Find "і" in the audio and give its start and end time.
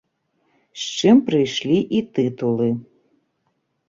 1.97-1.99